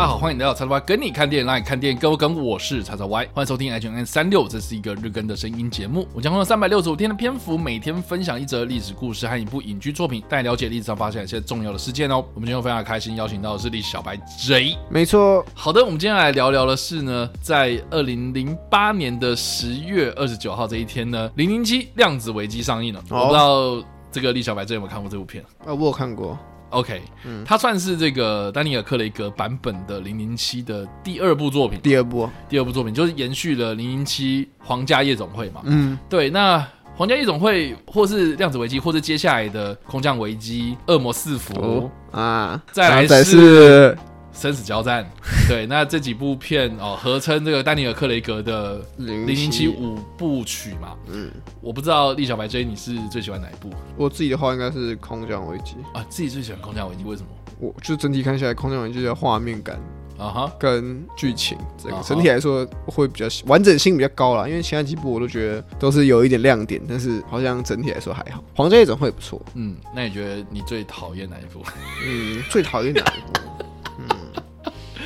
[0.00, 2.34] 大家好，欢迎来到叉叉 Y 跟你看电影，让你看电影更跟。
[2.42, 6.08] 我是叉叉 Y，欢迎收听 H N 三六，这是一个日更的声音节目。
[6.14, 12.24] 我将用三百六十五天的篇幅，每天分享一则历史故事和一部影剧作品，带你了解历史上发生一些重要的事件哦。
[12.32, 14.74] 我们今天非常开心，邀请到的是历史小白 J。
[14.88, 23.00] 没错，好的，我们今天来聊聊的是呢，在二零零八年的十月二十九号这一天呢，零零七量子危机上映了。
[23.10, 25.74] 哦、我不知道这个历史小白 J 有没有看过这部片啊？
[25.74, 26.38] 我有看过。
[26.70, 31.78] OK，嗯，它算是这个丹尼尔·克雷格版本的《零零七》的第二部作品。
[31.82, 35.60] 第二部，第二部作品就是延续了《零零七：皇家夜总会》嘛。
[35.64, 36.30] 嗯，对。
[36.30, 36.58] 那
[36.96, 43.96] 《皇家夜总会》或是《量子危机》，或是接下来的《空降危机》《恶魔四伏》哦、啊，再来是。
[44.40, 45.06] 生死交战，
[45.46, 50.96] 对，那这几部片哦，合称这个丹尼尔·克雷格的《零零七五部曲》嘛。
[51.12, 53.68] 嗯，我不知道李小白 J 你是最喜欢哪一部？
[53.98, 57.28] 我自己的话应该是《空降危机》啊，自己最喜欢《空降危机》，为什么？
[57.58, 59.78] 我就整体看下来，《空降危机》的画面感
[60.16, 64.48] 啊哈，跟剧情这个整体来说会比较完整性比较高啦。
[64.48, 68.40] 因为其他几部我都觉得都是有一点亮点，但是好像整体来说还好。
[68.56, 69.38] 《皇家夜总会》不错。
[69.52, 71.62] 嗯，那你觉得你最讨厌哪一部？
[72.06, 73.40] 嗯，最讨厌哪一部？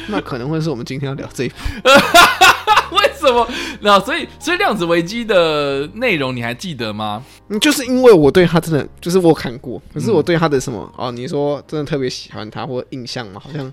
[0.09, 1.57] 那可能会是我们今天要聊这一部，
[2.97, 3.49] 为什么？
[3.81, 7.23] 那所以所以量子危机的内容你还记得吗？
[7.49, 11.11] 嗯，就是因为我对他真的就是我看过，可是我对他的什么哦？
[11.11, 13.41] 你说真的特别喜欢他或印象嘛？
[13.43, 13.73] 好像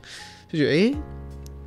[0.51, 0.95] 就觉得哎、欸，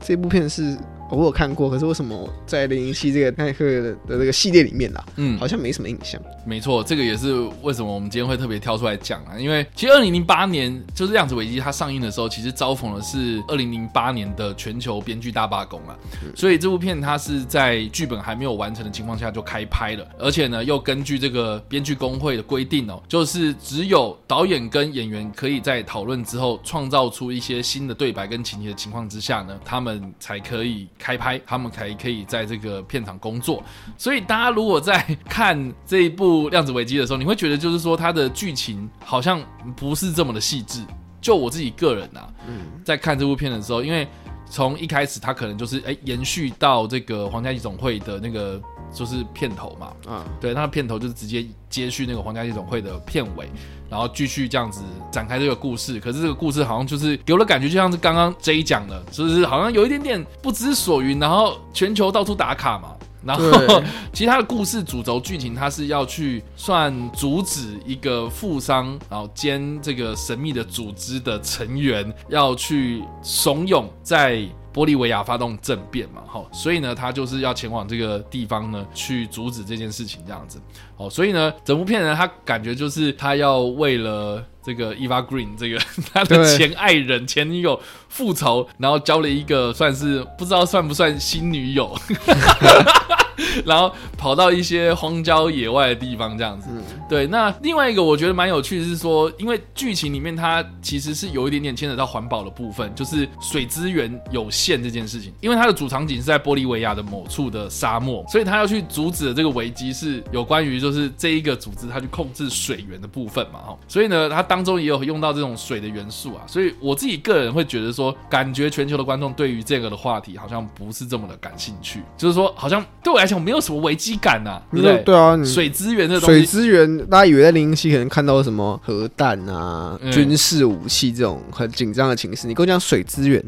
[0.01, 0.77] 这部片是。
[1.11, 6.21] 我有看过，可是为什么在零零七这个耐克的的这个系列里面啦，嗯，好像没什么印象。
[6.47, 9.39] 没错，这个也是为什么我们今天会特别挑出来讲啊。
[9.39, 15.97] 因为其实二零零八年就是量子危机它上映的时候，其实遭逢的是二零零八年的全球编剧大罢工啊。
[16.25, 30.89] 嗯、所以这部片它是在剧本还没有完成的情况下就开拍了，而且呢又根据这个编剧工会的规定哦，就是只有导演跟演员可以在讨论之后创造出一些新的对白跟情节的情况之下呢，他们才可以。
[31.05, 33.63] 开拍，他们才可以在这个片场工作。
[33.99, 35.55] 所以大家如果在看
[35.87, 39.39] 这一部《量子危机》的时候，你会觉得就是说它的剧情好像
[39.77, 40.83] 不是这么的细致。
[41.21, 44.09] 就我自己个人啊，嗯，在看这部片的时候，因为
[44.49, 48.59] 从一开始它可能就是哎延续到这个《皇家夜总会》的那个
[48.95, 53.49] 就是片头嘛，嗯，对，那片头就是直接接续那个《皇家夜总会》的片尾。
[53.91, 54.81] 然后继续这样子
[55.13, 62.95] 展开这个故事，可是这个故事好像就是给我的感觉，就像是刚刚 J 讲的，就是好像有一点点不知所云，然后全球到处打卡嘛。
[63.23, 63.83] 然后
[64.13, 74.45] 其他的故事主轴剧情，它是要去算阻止一个富商，然后兼这个神秘的组织的成员要去怂恿在。
[74.75, 80.61] 玻利维亚发动政变嘛，哈，所以呢，他就是要前往这个地方呢，去阻止这件事情，这样子，
[80.97, 85.79] 哦，所以呢，整部片呢，他感觉就是他要为了这个 Eva Green 这个
[86.13, 91.97] 他的前爱人、前女友复仇，然后交了一个算是不知道算不算新女友。
[93.65, 96.69] 然后跑到一些荒郊野外的地方，这样子。
[97.09, 105.33] 对，那另外一个我觉得蛮有趣的是说，因为剧情里面它其实是有一点点牵扯到环保的部分，就是水资源有限这件事情。
[105.41, 113.79] 因为它的主场景是在玻利维亚的某处的沙漠，所以他要去阻止的这个危机是有关于就是这一个组织它去控制水源的部分嘛，哈。
[113.87, 116.43] 所以呢，它当中也有用到这种水的元素啊。
[116.47, 123.35] 所以我自己个人会觉得说，感觉全球的观众对于这个的话题好像不是这么的感兴趣，就是说好像对我来讲。
[123.45, 124.97] 没有什么危机感呐、啊，对不对？
[125.03, 133.45] 对啊，水资源这东西，水资源，大家以为在零零七可能看到什么核弹啊、嗯、军事武器这种很紧张的情势，你跟我讲水资源，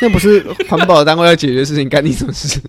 [0.00, 2.60] 那不是环保单位要解决的事情，干你什么事？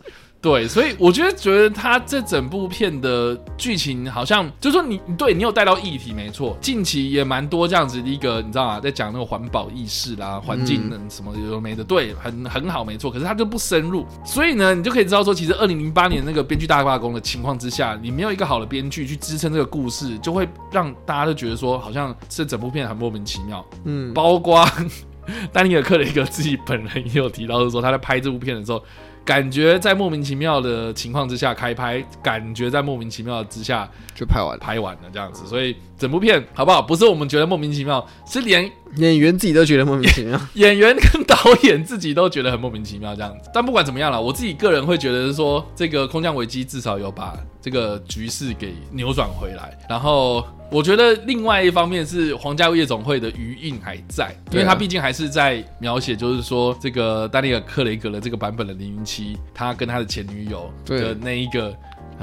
[0.45, 8.79] 对，所以我觉得觉得他这整部片的剧情好像，就是说你对你有带到议题没错，近期也蛮多这样子的一个，你知道吗？
[8.79, 13.09] 在讲那个环保意识啦、环境的什么有没的，对，很很好没错。
[13.09, 23.65] 可是他就不深入，所以呢，你就可以知道说，其实二零零八年那个编剧大罢工的情况之下，你没有一个好的编剧去支撑这个故事，就会让大家都觉得说，好像这整部片很莫名其妙。
[23.85, 24.63] 嗯，包括
[25.51, 28.79] 丹尼尔·克雷格自己本人也有提到，是说他在拍这部片的时候。
[29.25, 36.79] 感觉在莫名其妙的情况之下开拍，感觉在莫名其妙之下就拍完拍完了这样子，所以整部片好不好？
[36.79, 43.49] 不是我们觉得莫名其妙，是连演员自己都觉得莫名其妙， 演员跟导演自己都觉得很莫名其妙这样子。
[43.51, 50.45] 但不管怎么样了，我自己个人会觉得是说，这个空降危机至少有把这个局势给扭转回来，然后。
[50.71, 61.73] 我觉得另外一方面是皇家夜总会的余韵还在，因为他毕竟还是在描写，就是说这个丹尼尔·克雷格的这个版本的零零七，他跟他的前女友的那一个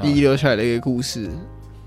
[0.03, 1.29] 遗留下来的一个故事，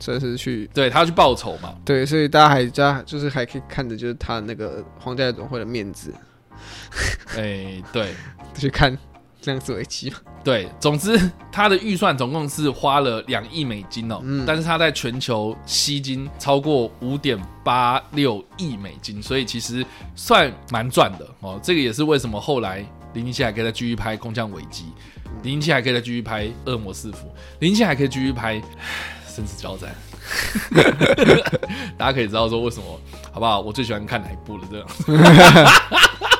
[0.01, 1.75] 算是去对他要去报仇嘛。
[1.85, 6.13] 对，所以大家还加就是还可以看着就是他那个皇家夜总会的面子。
[7.37, 8.09] 哎、欸，对，
[8.57, 8.97] 去看
[9.47, 10.17] 量子危机嘛。
[10.45, 19.85] 对，总之他的预算总共是花了两亿美金哦，嗯、但是他在全球吸金超过五点八六亿美金，所以其实
[20.15, 21.59] 算蛮赚的哦。
[21.63, 22.79] 这个也是为什么后来
[23.15, 24.85] 零零七还可以再继续拍《空降危机》，
[25.43, 27.27] 零零七还可以再继续拍《恶魔四伏》，
[27.59, 28.61] 零零七还可以继续拍
[29.27, 29.91] 《生死交战》。
[31.99, 33.01] 大家可以知道说为什么，
[33.33, 33.61] 好不好？
[33.61, 34.65] 我最喜欢看哪一部了？
[34.71, 34.87] 这样。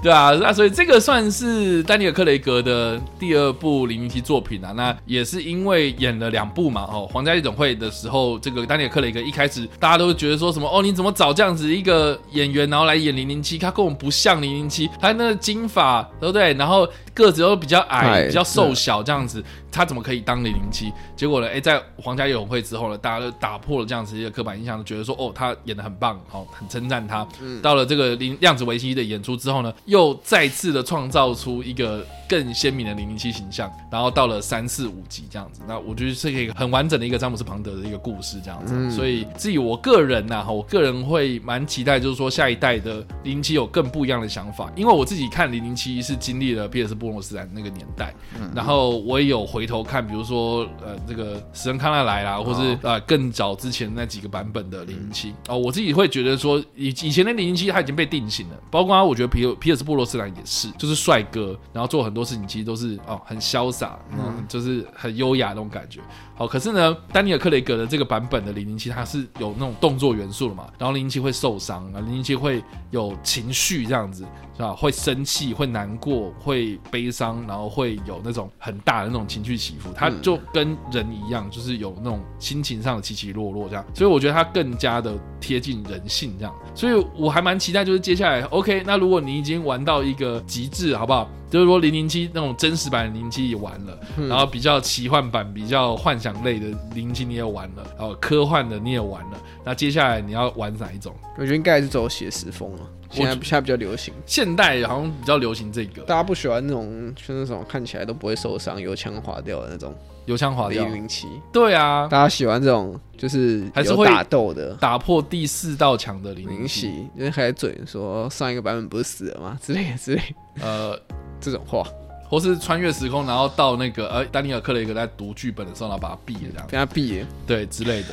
[0.00, 4.72] 对啊，那所以这个算是丹尼尔·克雷格的第二部零零七作品啊。
[4.76, 13.58] 那也是因为演了两部嘛，哦，《皇家夜总会》的时候，这个丹尼尔·克雷格一开始大家都觉得说什么哦，你怎么找这样子一个演员，然后来演零零七？
[13.58, 16.54] 他跟我们不像零零七，他那个金发，对不对？
[16.54, 16.88] 然后
[17.18, 19.42] 个子又比较矮，比较瘦小，这样子。
[19.70, 20.90] 他怎么可以当零零七？
[21.14, 21.48] 结果呢？
[21.48, 27.26] 哎，在皇家夜总会之后呢，大家都打破了这样子一个刻板印象，觉得说哦，他演的很棒，哦，很称赞他。
[27.42, 33.70] 嗯，到了这个零量子危机的演出之后呢，又再次的创造出一个更鲜明的零零七形象。
[33.90, 38.72] 然后到了三四五集这样子，那我觉得是一个很完整的一个詹姆斯庞德的一个故事这样子。
[38.74, 49.68] 嗯，所以至于我个人呐，哈，我个人会蛮期待，就是说下一代的零零七有更不一样的想法，因为我自己看零零七是经历了皮尔斯波罗斯兰那个年代，嗯，然后我也有回。
[49.68, 66.00] 头看，比如说呃，这个史恩康纳莱啦，或是啊、呃、更早之前那几个版本的零零七哦，我自己会觉得说，以以前的零零七他已经被定型了，包括我觉得皮尔皮尔斯布罗斯兰也是，就是帅哥，然后做很多事情其实都是哦很潇洒，嗯，就是很优雅那种感觉。
[66.34, 74.24] 好，可是呢，丹尼尔·克雷格的这个版本的零零七，它是有那种动作元素的嘛，然后零零七会受伤啊，零零七会有情绪这样子。
[74.56, 74.72] 是吧？
[74.72, 79.92] 会生气，会难过，会悲伤，然后会有那种很大的那种情绪起伏。
[79.94, 83.84] 他就跟人一样，就是有那种心情上的起起落落这样。
[83.94, 86.54] 所以我觉得他更加的贴近人性这样。
[86.74, 91.28] 所以我还蛮期待，就是接下来，OK，那如果你已经玩到一个极致，好不好？
[91.50, 93.98] 就是说零零七那种真实版的零零七也玩了，
[94.28, 99.38] 然后比较奇幻版、比较幻想类的零零七你也玩了，然后科幻的你也玩了。
[99.64, 101.14] 那接下来你要玩哪一种？
[101.36, 102.80] 我觉得应该还是走写实风了。
[103.10, 109.94] 现在现在比较流行，现代好像比较流行这个，大家不喜欢那种，就那种看起来都不会受伤、油腔滑调的那种，
[110.28, 111.26] 油腔滑调零零七。
[111.50, 119.58] 对啊，大家喜欢这种，就是还是会打斗的，打破第四道墙的零零七，因为还在嘴说上一个版本不是死了吗？
[119.62, 120.22] 之类的之类，
[120.60, 120.94] 呃，
[121.40, 121.82] 这种话，
[122.28, 128.08] 或是穿越时空，然后到那个呃，丹尼尔克雷格在读剧本的时候，然后把他毙了，这样，给他毙了，对之类的。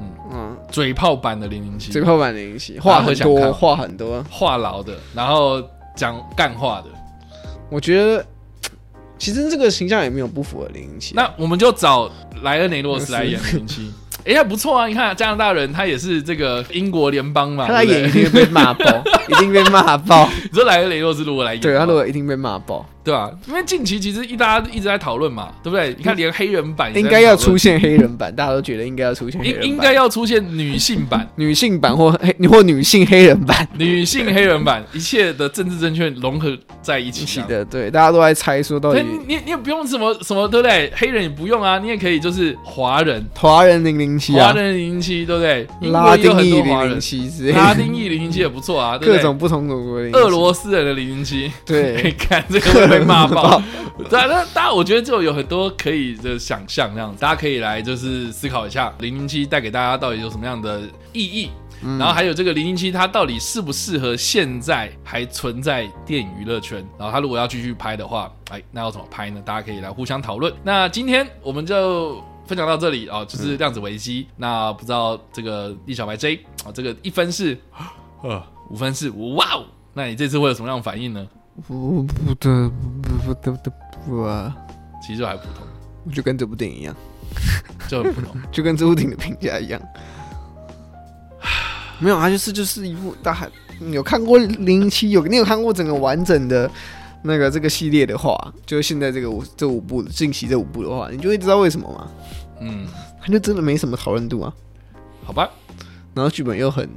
[0.00, 0.10] 嗯。
[0.32, 5.62] 嗯，嘴炮版的零零七，嘴炮版零零七，话很多，话很多，话痨的，然后
[5.94, 6.88] 讲干话的。
[7.70, 8.26] 我觉得
[9.22, 11.14] 其实这个形象也没有不符合零零七。
[11.14, 12.10] 那我们就找
[12.42, 13.88] 莱恩雷诺斯来演零零七。
[14.26, 14.86] 哎，还不错啊！
[14.88, 20.28] 你看加拿大人，他也是这个英国联邦嘛，他演一定被骂爆， 一定被骂爆。
[20.42, 22.84] 你说莱恩雷诺斯如果来演，对他如果一定被骂爆。
[23.04, 23.30] 对吧？
[23.48, 25.94] 因为近期其实一大家一直在讨论嘛，对不对？
[25.96, 37.64] 你看连黑人版应该要出现黑人版，大家都觉得应该要出现，应应该要出现女性版、 女性版或黑或女性黑人版、女性黑人版，一切的政治正确融合在一起的。
[37.64, 40.92] 对，大家都在猜说到底，你你也不用什么什么，对不对？
[40.94, 45.66] 黑人也不用啊，你也可以就是华人，华人零零七，华人零零七，对不对？
[45.90, 53.62] 拉丁裔零零七之类， 拉丁裔零零七也不错啊，各种不同的俄罗斯人的零零七，对， 看这个会被骂爆。
[54.08, 60.80] 对啊，那大家我觉得就有很多可以的想象，这样子大家可以来就是思考一下零零七带给大家到底有什么样的
[61.12, 61.50] 意义，
[61.82, 69.40] 嗯、然后还有这个零零七它到底适不适合现在还存在电影娱乐圈，然后它如果要继续拍的话，哎，那要怎么拍呢？
[69.44, 70.52] 大家可以来互相讨论。
[70.64, 74.26] 那今天我们就分享到这里啊，就是量子危机。
[74.30, 77.56] 嗯、那不知道这个易小白 J 啊，这个一分是
[78.22, 81.24] 呃 五分是哇哦，那你这次会有什么样的反应呢？
[81.66, 83.70] 不不的不不不不
[84.06, 84.56] 不啊，
[85.06, 86.96] 其实还普通，就跟这部电影一样，
[87.88, 89.80] 就很普通，就跟这部电影的评价一样。
[91.98, 93.48] 没有啊，就是就是一部大海。
[93.78, 95.10] 你有看过零七？
[95.10, 96.70] 有你有看过整个完整的
[97.22, 102.08] 那个这个系列的话，就是现在这个五这五部近期这五部的话，你就会知道为什么吗？
[102.60, 102.86] 嗯，
[103.20, 104.52] 它就真的没什么讨论度啊。
[105.24, 105.48] 好吧，
[106.14, 106.88] 然后剧本又很，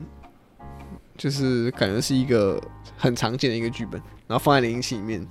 [1.18, 2.62] 就是感觉是一个
[2.98, 4.02] 很常见的一个剧本。
[4.28, 5.24] 然后放在零零七里面，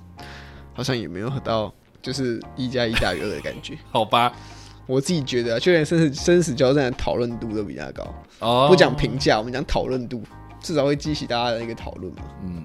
[0.73, 3.77] 好像也没有到就是一加一大于二的感觉。
[3.91, 4.31] 好吧，
[4.85, 8.15] 我自己觉得，就连生死生死交战的讨论度都比较高。
[8.39, 10.23] 哦，不讲评价，我们讲讨论度，
[10.61, 12.21] 至少会激起大家的一个讨论嘛。
[12.43, 12.63] 嗯，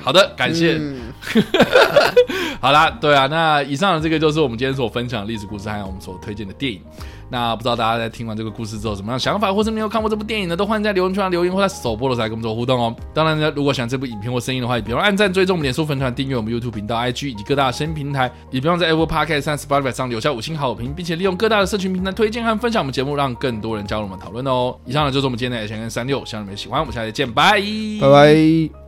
[0.00, 0.76] 好的，感谢。
[0.78, 0.96] 嗯
[2.60, 6.80] 好啦，对啊，那以上的这个就是我们今天所分享的历史故事，还有我们所推荐的电影。
[7.28, 10.56] 那不知道大家在听完这个故事之后，什么样的想法，或是没有看过这部电影呢？
[10.56, 12.94] 都欢迎在留言区上留言，或在首播的时候来跟我们做互动哦。
[13.12, 24.76] 当然呢，如果喜欢这部影片或声音的话，也别忘按赞、追踪我们脸书粉团、订阅我们 YouTube 频道、IG 以及各大声音平台，也别忘在 Apple Podcast 和 Spotify 上留下五星好评，并且利用各大的社群平台推荐和分享我们节目，让更多人加入我们讨论哦。
[24.84, 27.60] 以上呢就是我们今天的 H&M 365，希望你们喜欢，我们下期再见，拜
[28.00, 28.85] 拜拜。